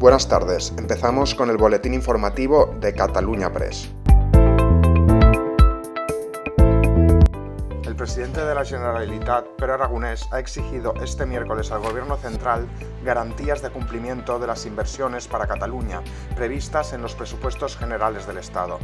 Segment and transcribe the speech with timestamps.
[0.00, 3.90] Buenas tardes, empezamos con el boletín informativo de Cataluña Press.
[7.84, 12.66] El presidente de la Generalitat, Pere Aragonés, ha exigido este miércoles al Gobierno central
[13.04, 16.00] garantías de cumplimiento de las inversiones para Cataluña
[16.34, 18.78] previstas en los presupuestos generales del Estado.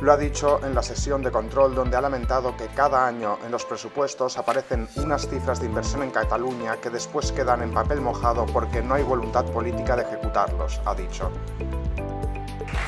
[0.00, 3.52] Lo ha dicho en la sesión de control donde ha lamentado que cada año en
[3.52, 8.46] los presupuestos aparecen unas cifras de inversión en Cataluña que después quedan en papel mojado
[8.46, 11.30] porque no hay voluntad política de ejecutarlos, ha dicho.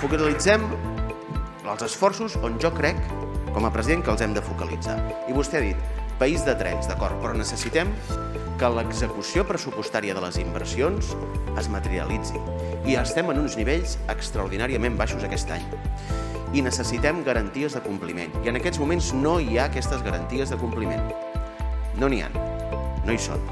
[0.05, 0.61] Focalitzem
[1.65, 2.99] els esforços on jo crec,
[3.55, 4.99] com a president, que de focalitzar.
[5.29, 7.91] I vostè ha país de trens, d'acord, però necessitem
[8.59, 11.15] que l'execució pressupostària de les inversions
[11.59, 12.39] es materialitzi.
[12.87, 15.67] I estem en uns nivells extraordinàriament baixos aquest any
[16.55, 18.31] i necessitem garanties de compliment.
[18.45, 21.03] I en aquests moments no hi ha aquestes garanties de compliment.
[21.99, 22.31] No n'hi ha.
[23.05, 23.43] No hi són.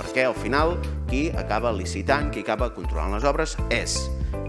[0.00, 0.74] Perquè al final
[1.10, 3.96] qui acaba licitant, qui acaba controlant les obres és,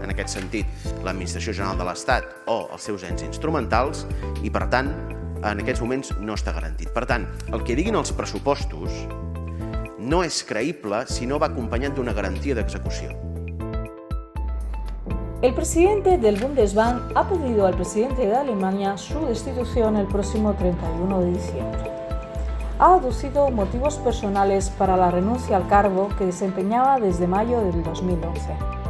[0.02, 0.66] en aquest sentit,
[1.04, 4.06] l'Administració General de l'Estat o els seus ens instrumentals
[4.42, 4.90] i, per tant,
[5.50, 6.92] en aquests moments no està garantit.
[6.94, 9.02] Per tant, el que diguin els pressupostos
[9.98, 13.14] no és creïble si no va acompanyat d'una garantia d'execució.
[15.42, 21.20] El presidente del Bundesbank ha pedido al presidente de Alemania su destitución el próximo 31
[21.20, 21.90] de diciembre.
[22.78, 28.81] Ha aducido motivos personales para la renuncia al cargo que desempeñaba desde mayo del 2011.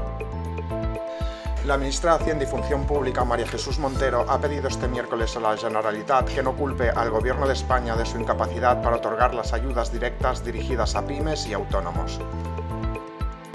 [1.66, 5.40] La ministra de Hacienda y Función Pública, María Jesús Montero, ha pedido este miércoles a
[5.40, 9.52] la Generalitat que no culpe al Gobierno de España de su incapacidad para otorgar las
[9.52, 12.18] ayudas directas dirigidas a pymes y autónomos.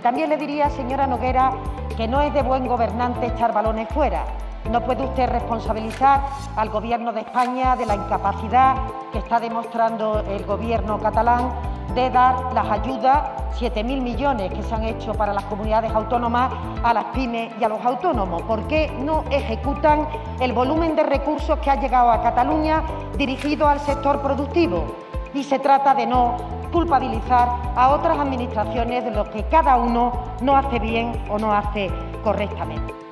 [0.02, 1.52] También le diría, señora Noguera,
[1.98, 4.24] que no es de buen gobernante echar balones fuera.
[4.72, 6.22] No puede usted responsabilizar
[6.56, 8.78] al Gobierno de España de la incapacidad
[9.12, 13.24] que está demostrando el Gobierno catalán de dar las ayudas,
[13.60, 16.52] 7.000 millones que se han hecho para las comunidades autónomas,
[16.84, 18.42] a las pymes y a los autónomos.
[18.44, 20.08] ¿Por qué no ejecutan
[20.40, 22.84] el volumen de recursos que ha llegado a Cataluña
[23.18, 24.96] dirigido al sector productivo?
[25.34, 26.38] Y se trata de no
[26.72, 30.12] culpabilizar a otras administraciones de lo que cada uno
[30.42, 31.90] no hace bien o no hace
[32.24, 33.07] correctamente.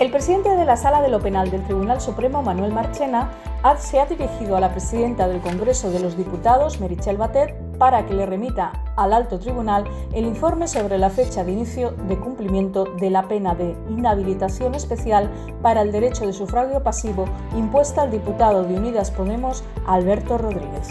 [0.00, 3.30] El presidente de la Sala de lo Penal del Tribunal Supremo, Manuel Marchena,
[3.78, 8.12] se ha dirigido a la presidenta del Congreso de los Diputados, Merichel Batet, para que
[8.12, 13.10] le remita al alto tribunal el informe sobre la fecha de inicio de cumplimiento de
[13.10, 15.30] la pena de inhabilitación especial
[15.62, 20.88] para el derecho de sufragio pasivo impuesta al diputado de Unidas Podemos, Alberto Rodríguez.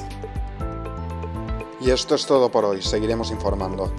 [1.82, 3.92] Y esto es todo por hoy, seguiremos informando.